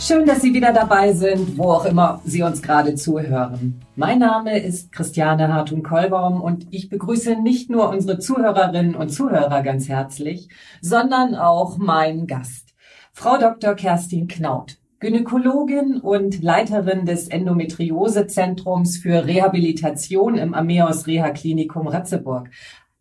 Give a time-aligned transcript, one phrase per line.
[0.00, 3.84] Schön, dass Sie wieder dabei sind, wo auch immer Sie uns gerade zuhören.
[3.96, 9.88] Mein Name ist Christiane Hartung-Kollbaum und ich begrüße nicht nur unsere Zuhörerinnen und Zuhörer ganz
[9.88, 12.76] herzlich, sondern auch meinen Gast,
[13.12, 13.74] Frau Dr.
[13.74, 22.50] Kerstin Knaut, Gynäkologin und Leiterin des Endometriosezentrums für Rehabilitation im Ameos Reha Klinikum Ratzeburg.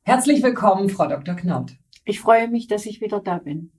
[0.02, 1.36] Herzlich willkommen, Frau Dr.
[1.36, 1.74] Knaut.
[2.06, 3.72] Ich freue mich, dass ich wieder da bin.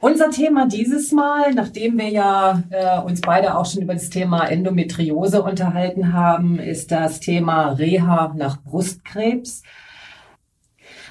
[0.00, 4.46] Unser Thema dieses Mal, nachdem wir ja äh, uns beide auch schon über das Thema
[4.46, 9.64] Endometriose unterhalten haben, ist das Thema Reha nach Brustkrebs.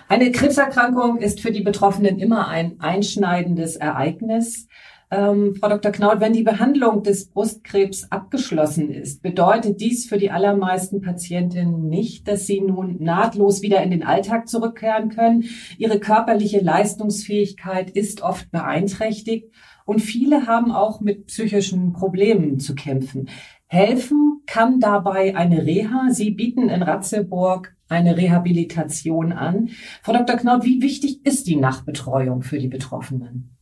[0.10, 4.70] Eine Krebserkrankung ist für die Betroffenen immer ein einschneidendes Ereignis.
[5.12, 5.92] Ähm, Frau Dr.
[5.92, 12.28] Knaut, wenn die Behandlung des Brustkrebs abgeschlossen ist, bedeutet dies für die allermeisten Patientinnen nicht,
[12.28, 15.46] dass sie nun nahtlos wieder in den Alltag zurückkehren können.
[15.78, 19.52] Ihre körperliche Leistungsfähigkeit ist oft beeinträchtigt
[19.86, 23.30] und viele haben auch mit psychischen Problemen zu kämpfen.
[23.68, 26.08] Helfen kann dabei eine Reha.
[26.12, 29.70] Sie bieten in Ratzeburg eine Rehabilitation an.
[30.02, 30.38] Frau Dr.
[30.38, 33.58] Knaut, wie wichtig ist die Nachbetreuung für die Betroffenen?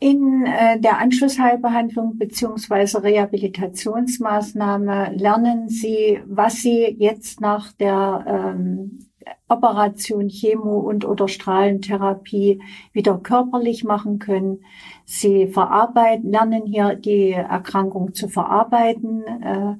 [0.00, 9.00] In äh, der Anschlussheilbehandlung beziehungsweise Rehabilitationsmaßnahme lernen Sie, was Sie jetzt nach der ähm,
[9.48, 14.60] Operation, Chemo und oder Strahlentherapie wieder körperlich machen können.
[15.04, 19.74] Sie verarbeiten, lernen hier die Erkrankung zu verarbeiten, äh,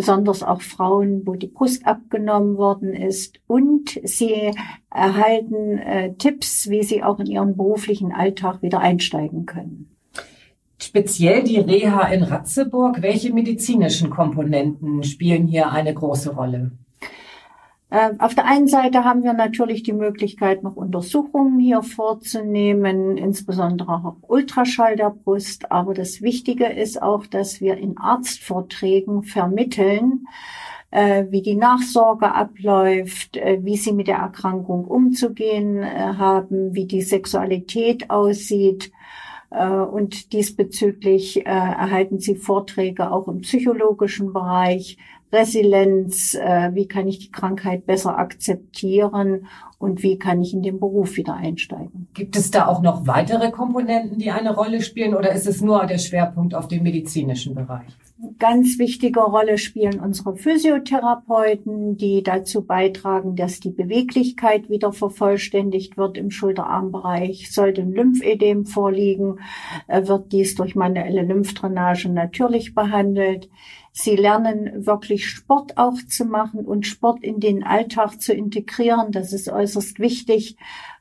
[0.00, 3.38] besonders auch Frauen, wo die Brust abgenommen worden ist.
[3.46, 4.50] Und sie
[4.90, 9.94] erhalten äh, Tipps, wie sie auch in ihren beruflichen Alltag wieder einsteigen können.
[10.78, 16.72] Speziell die Reha in Ratzeburg, welche medizinischen Komponenten spielen hier eine große Rolle?
[17.90, 23.92] Äh, auf der einen Seite haben wir natürlich die Möglichkeit, noch Untersuchungen hier vorzunehmen, insbesondere
[23.92, 25.72] auch Ultraschall der Brust.
[25.72, 30.26] Aber das Wichtige ist auch, dass wir in Arztvorträgen vermitteln,
[30.92, 37.02] äh, wie die Nachsorge abläuft, äh, wie sie mit der Erkrankung umzugehen haben, wie die
[37.02, 38.92] Sexualität aussieht.
[39.50, 44.96] Und diesbezüglich erhalten Sie Vorträge auch im psychologischen Bereich,
[45.32, 49.46] Resilienz, äh, wie kann ich die Krankheit besser akzeptieren
[49.80, 52.08] und wie kann ich in den Beruf wieder einsteigen.
[52.12, 55.86] Gibt es da auch noch weitere Komponenten, die eine Rolle spielen oder ist es nur
[55.86, 57.88] der Schwerpunkt auf dem medizinischen Bereich?
[58.38, 66.18] Ganz wichtige Rolle spielen unsere Physiotherapeuten, die dazu beitragen, dass die Beweglichkeit wieder vervollständigt wird
[66.18, 67.50] im Schulterarmbereich.
[67.50, 69.38] Sollte ein Lymphedem vorliegen,
[69.86, 73.48] äh, wird dies durch manuelle Lymphdrainage natürlich behandelt.
[73.92, 79.12] Sie lernen wirklich Sport auch zu machen und Sport in den Alltag zu integrieren.
[79.12, 80.56] Das ist äußerst wichtig,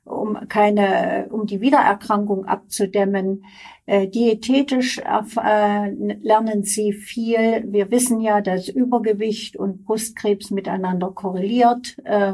[0.05, 3.45] um keine, um die Wiedererkrankung abzudämmen.
[3.85, 5.89] Äh, diätetisch äh,
[6.21, 7.63] lernen sie viel.
[7.67, 11.95] Wir wissen ja, dass Übergewicht und Brustkrebs miteinander korreliert.
[12.05, 12.33] Äh,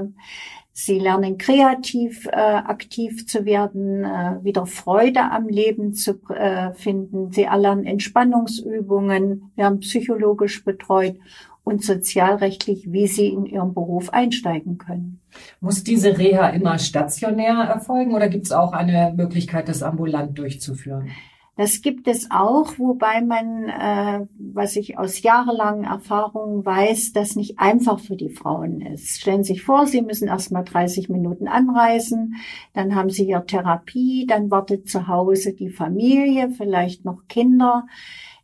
[0.78, 7.32] Sie lernen kreativ äh, aktiv zu werden, äh, wieder Freude am Leben zu äh, finden.
[7.32, 11.16] Sie erlernen Entspannungsübungen, werden psychologisch betreut
[11.64, 15.22] und sozialrechtlich, wie sie in ihrem Beruf einsteigen können.
[15.62, 21.10] Muss diese Reha immer stationär erfolgen oder gibt es auch eine Möglichkeit, das ambulant durchzuführen?
[21.58, 27.60] Das gibt es auch, wobei man, äh, was ich aus jahrelangen Erfahrungen weiß, das nicht
[27.60, 29.22] einfach für die Frauen ist.
[29.22, 32.36] Stellen Sie sich vor, Sie müssen erst mal 30 Minuten anreisen,
[32.74, 37.88] dann haben Sie hier Therapie, dann wartet zu Hause die Familie, vielleicht noch Kinder.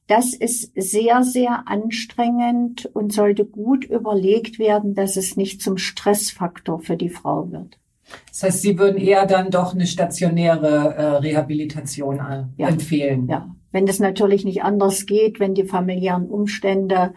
[0.07, 6.79] Das ist sehr, sehr anstrengend und sollte gut überlegt werden, dass es nicht zum Stressfaktor
[6.79, 7.80] für die Frau wird.
[8.29, 12.67] Das heißt, Sie würden eher dann doch eine stationäre äh, Rehabilitation äh, ja.
[12.69, 13.27] empfehlen.
[13.27, 17.13] Ja, wenn das natürlich nicht anders geht, wenn die familiären Umstände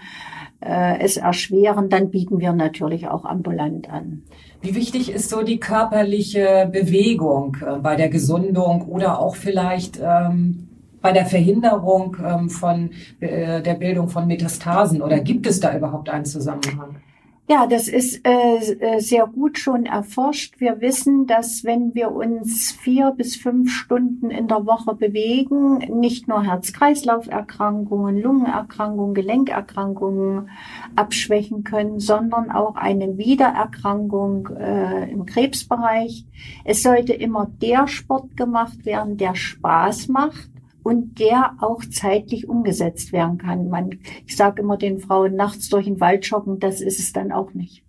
[0.61, 4.23] äh, es erschweren, dann bieten wir natürlich auch ambulant an.
[4.63, 10.69] Wie wichtig ist so die körperliche Bewegung äh, bei der Gesundung oder auch vielleicht ähm,
[11.01, 12.91] bei der Verhinderung ähm, von
[13.21, 16.97] äh, der Bildung von Metastasen oder gibt es da überhaupt einen Zusammenhang?
[17.47, 20.61] Ja, das ist äh, äh, sehr gut schon erforscht.
[20.61, 26.27] Wir wissen, dass wenn wir uns vier bis fünf Stunden in der Woche bewegen, nicht
[26.27, 30.49] nur Herz-Kreislauf-Erkrankungen, Lungenerkrankungen, Gelenkerkrankungen
[30.97, 36.25] abschwächen können, sondern auch eine Wiedererkrankung äh, im Krebsbereich.
[36.65, 40.54] Es sollte immer der Sport gemacht werden, der Spaß macht
[40.85, 43.69] und der auch zeitlich umgesetzt werden kann.
[43.69, 47.33] Man, ich sage immer den Frauen, nachts durch den Wald joggen, das ist es dann
[47.33, 47.83] auch nicht.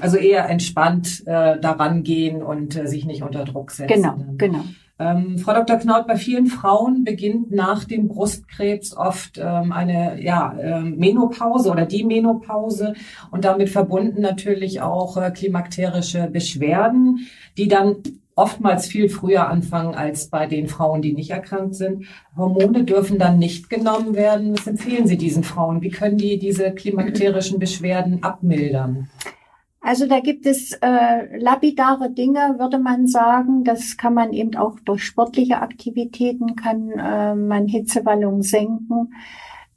[0.00, 3.94] Also eher entspannt äh, daran gehen und äh, sich nicht unter Druck setzen.
[3.94, 4.64] Genau, genau.
[5.00, 5.76] Ähm, Frau Dr.
[5.76, 11.86] Knaut, bei vielen Frauen beginnt nach dem Brustkrebs oft ähm, eine ja, ähm, Menopause oder
[11.86, 12.94] die Menopause
[13.30, 17.96] und damit verbunden natürlich auch äh, klimakterische Beschwerden, die dann
[18.38, 22.06] oftmals viel früher anfangen als bei den Frauen, die nicht erkrankt sind.
[22.36, 24.56] Hormone dürfen dann nicht genommen werden.
[24.56, 25.82] Was empfehlen Sie diesen Frauen?
[25.82, 29.10] Wie können die diese klimakterischen Beschwerden abmildern?
[29.80, 33.64] Also da gibt es äh, lapidare Dinge, würde man sagen.
[33.64, 39.14] Das kann man eben auch durch sportliche Aktivitäten, kann äh, man Hitzewallungen senken.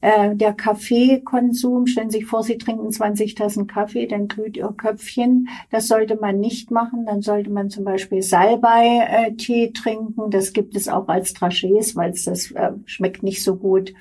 [0.01, 4.74] Äh, der Kaffeekonsum, stellen Sie sich vor, Sie trinken 20 Tassen Kaffee, dann glüht Ihr
[4.75, 5.48] Köpfchen.
[5.69, 7.06] Das sollte man nicht machen.
[7.06, 10.31] Dann sollte man zum Beispiel Salbei-Tee trinken.
[10.31, 13.94] Das gibt es auch als Trachés, weil es das äh, schmeckt nicht so gut.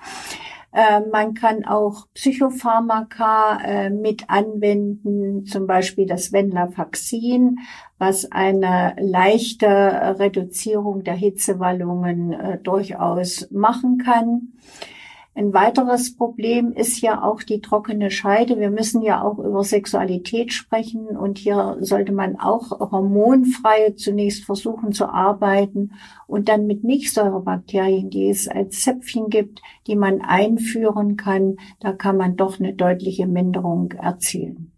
[0.73, 7.59] Äh, man kann auch Psychopharmaka äh, mit anwenden, zum Beispiel das Venlafaxin,
[7.99, 14.53] was eine leichte Reduzierung der Hitzewallungen äh, durchaus machen kann.
[15.33, 18.59] Ein weiteres Problem ist ja auch die trockene Scheide.
[18.59, 24.93] Wir müssen ja auch über Sexualität sprechen und hier sollte man auch hormonfrei zunächst versuchen
[24.93, 25.93] zu arbeiten
[26.27, 32.17] und dann mit Milchsäurebakterien, die es als Zäpfchen gibt, die man einführen kann, da kann
[32.17, 34.73] man doch eine deutliche Minderung erzielen.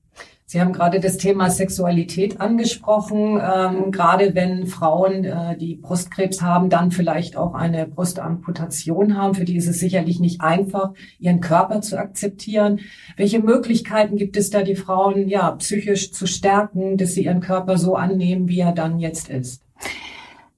[0.46, 3.40] Sie haben gerade das Thema Sexualität angesprochen.
[3.42, 9.44] Ähm, gerade wenn Frauen, äh, die Brustkrebs haben, dann vielleicht auch eine Brustamputation haben, für
[9.44, 12.80] die ist es sicherlich nicht einfach, ihren Körper zu akzeptieren.
[13.16, 17.78] Welche Möglichkeiten gibt es da, die Frauen ja psychisch zu stärken, dass sie ihren Körper
[17.78, 19.62] so annehmen, wie er dann jetzt ist?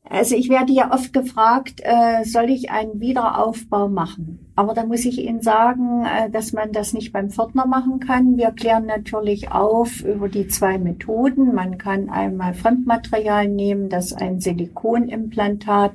[0.08, 4.46] Also ich werde ja oft gefragt, äh, soll ich einen Wiederaufbau machen?
[4.54, 8.36] Aber da muss ich Ihnen sagen, äh, dass man das nicht beim Pförtner machen kann.
[8.36, 11.54] Wir klären natürlich auf über die zwei Methoden.
[11.54, 15.92] Man kann einmal Fremdmaterial nehmen, das ein Silikonimplantat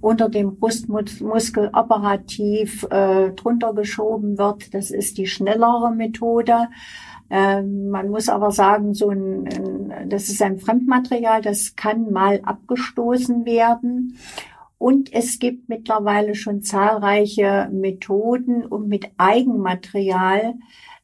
[0.00, 4.72] unter dem Brustmuskel operativ äh, drunter geschoben wird.
[4.74, 6.68] Das ist die schnellere Methode.
[7.28, 12.40] Ähm, man muss aber sagen, so ein, ein, das ist ein Fremdmaterial, das kann mal
[12.42, 14.16] abgestoßen werden.
[14.78, 20.54] Und es gibt mittlerweile schon zahlreiche Methoden, um mit Eigenmaterial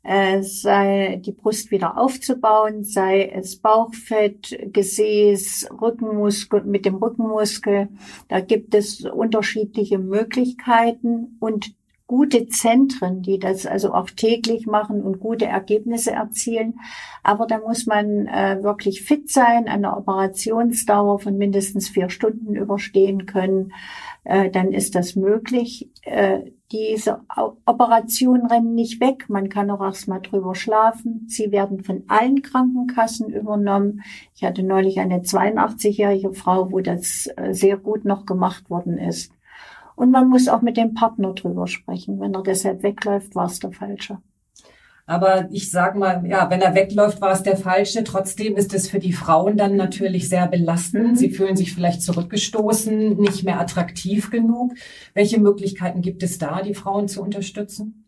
[0.07, 7.89] äh, sei die Brust wieder aufzubauen, sei es Bauchfett, Gesäß, Rückenmuskel mit dem Rückenmuskel.
[8.29, 11.75] Da gibt es unterschiedliche Möglichkeiten und
[12.07, 16.79] gute Zentren, die das also auch täglich machen und gute Ergebnisse erzielen.
[17.25, 23.27] Aber da muss man äh, wirklich fit sein, eine Operationsdauer von mindestens vier Stunden überstehen
[23.27, 23.73] können.
[24.23, 25.91] Äh, dann ist das möglich.
[26.03, 27.21] Äh, diese
[27.65, 29.27] Operationen rennen nicht weg.
[29.29, 31.25] Man kann auch erstmal drüber schlafen.
[31.29, 34.03] Sie werden von allen Krankenkassen übernommen.
[34.35, 39.33] Ich hatte neulich eine 82-jährige Frau, wo das äh, sehr gut noch gemacht worden ist.
[39.95, 42.21] Und man muss auch mit dem Partner drüber sprechen.
[42.21, 44.19] Wenn er deshalb wegläuft, war es der Falsche.
[45.09, 48.03] Aber ich sag mal, ja, wenn er wegläuft, war es der falsche.
[48.03, 51.11] Trotzdem ist es für die Frauen dann natürlich sehr belastend.
[51.11, 51.15] Mhm.
[51.15, 54.75] Sie fühlen sich vielleicht zurückgestoßen, nicht mehr attraktiv genug.
[55.15, 58.05] Welche Möglichkeiten gibt es da, die Frauen zu unterstützen?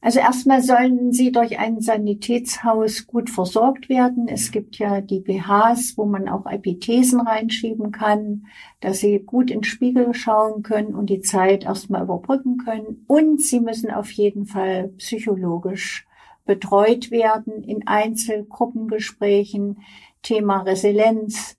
[0.00, 4.28] Also erstmal sollen sie durch ein Sanitätshaus gut versorgt werden.
[4.28, 8.46] Es gibt ja die BHs, wo man auch Epithesen reinschieben kann,
[8.80, 13.04] dass sie gut in den Spiegel schauen können und die Zeit erstmal überbrücken können.
[13.08, 16.06] Und sie müssen auf jeden Fall psychologisch
[16.48, 19.82] betreut werden in Einzelgruppengesprächen.
[20.22, 21.58] Thema Resilienz,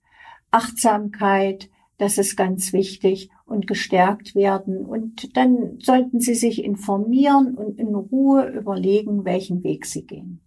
[0.50, 4.84] Achtsamkeit, das ist ganz wichtig und gestärkt werden.
[4.84, 10.40] Und dann sollten Sie sich informieren und in Ruhe überlegen, welchen Weg Sie gehen.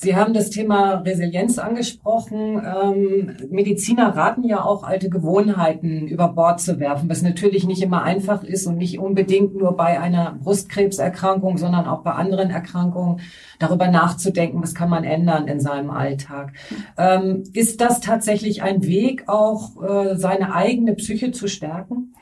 [0.00, 2.62] Sie haben das Thema Resilienz angesprochen.
[2.64, 8.04] Ähm, Mediziner raten ja auch, alte Gewohnheiten über Bord zu werfen, was natürlich nicht immer
[8.04, 13.22] einfach ist und nicht unbedingt nur bei einer Brustkrebserkrankung, sondern auch bei anderen Erkrankungen
[13.58, 16.52] darüber nachzudenken, was kann man ändern in seinem Alltag.
[16.96, 22.14] Ähm, ist das tatsächlich ein Weg, auch äh, seine eigene Psyche zu stärken?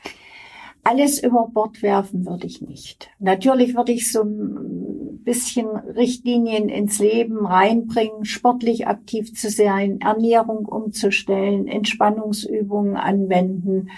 [0.87, 3.09] alles über Bord werfen würde ich nicht.
[3.19, 4.23] Natürlich würde ich so
[5.27, 13.89] bisschen Richtlinien ins Leben reinbringen, sportlich aktiv zu sein, Ernährung umzustellen, Entspannungsübungen anwenden,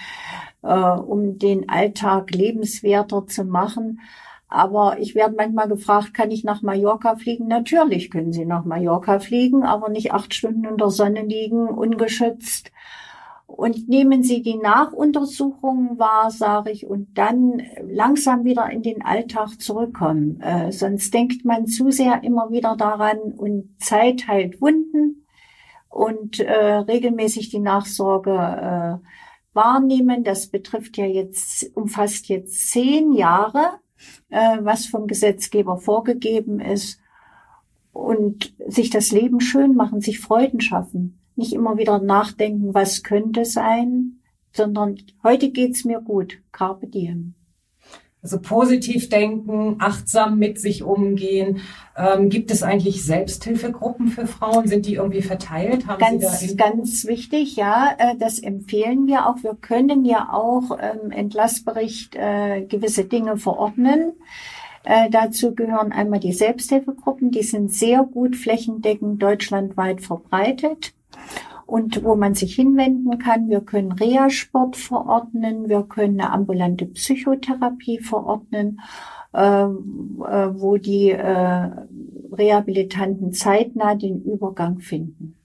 [0.63, 4.00] äh, um den Alltag lebenswerter zu machen.
[4.48, 7.48] Aber ich werde manchmal gefragt, kann ich nach Mallorca fliegen?
[7.48, 12.71] Natürlich können Sie nach Mallorca fliegen, aber nicht acht Stunden in der Sonne liegen, ungeschützt
[13.50, 19.60] und nehmen Sie die Nachuntersuchungen wahr, sage ich, und dann langsam wieder in den Alltag
[19.60, 20.39] zurückkommen.
[20.39, 25.25] Äh, sonst denkt man zu sehr immer wieder daran und Zeit heilt Wunden
[25.89, 29.08] und äh, regelmäßig die Nachsorge äh,
[29.53, 30.24] wahrnehmen.
[30.24, 33.79] Das betrifft ja jetzt, umfasst jetzt zehn Jahre,
[34.29, 37.01] äh, was vom Gesetzgeber vorgegeben ist
[37.91, 43.46] und sich das Leben schön machen, sich Freuden schaffen nicht immer wieder nachdenken, was könnte
[43.46, 44.19] sein,
[44.51, 46.39] sondern heute geht's mir gut.
[46.51, 47.34] Carpe diem.
[48.22, 51.62] Also positiv denken, achtsam mit sich umgehen.
[51.96, 54.67] Ähm, gibt es eigentlich Selbsthilfegruppen für Frauen?
[54.67, 55.88] Sind die irgendwie verteilt?
[55.88, 57.96] Haben ganz, Sie da ganz wichtig, ja.
[57.98, 59.41] Äh, das empfehlen wir auch.
[59.41, 64.12] Wir können ja auch ähm, Entlassbericht äh, gewisse Dinge verordnen.
[64.84, 67.31] Äh, dazu gehören einmal die Selbsthilfegruppen.
[67.31, 70.93] Die sind sehr gut flächendeckend deutschlandweit verbreitet
[71.70, 73.50] und wo man sich hinwenden kann.
[73.50, 78.80] Wir können Reha-Sport verordnen, wir können eine ambulante Psychotherapie verordnen,
[79.34, 81.70] äh, äh, wo die äh,
[82.32, 85.36] Rehabilitanten zeitnah den Übergang finden.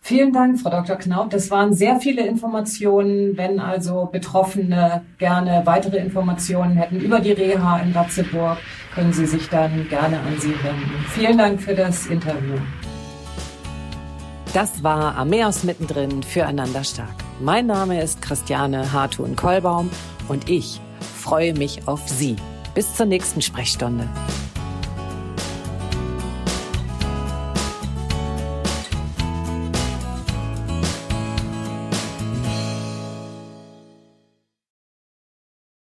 [0.00, 0.96] Vielen Dank, Frau Dr.
[0.96, 1.30] Knaub.
[1.30, 3.36] Das waren sehr viele Informationen.
[3.36, 8.58] Wenn also Betroffene gerne weitere Informationen hätten über die Reha in Ratzeburg,
[8.94, 11.04] können Sie sich dann gerne an Sie wenden.
[11.08, 12.54] Vielen Dank für das Interview.
[14.56, 17.12] Das war Ameos mittendrin füreinander stark.
[17.40, 19.90] Mein Name ist Christiane Hartun-Kollbaum
[20.28, 20.80] und ich
[21.14, 22.36] freue mich auf Sie.
[22.74, 24.08] Bis zur nächsten Sprechstunde.